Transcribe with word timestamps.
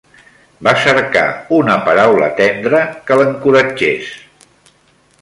Va 0.67 0.71
cercar 0.85 1.25
una 1.59 1.77
paraula 1.91 2.31
tendra 2.41 2.83
que 3.11 3.21
l'encoratgés 3.23 4.13